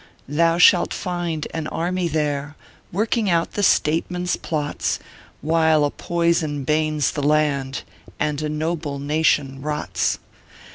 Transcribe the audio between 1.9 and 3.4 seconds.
there, Working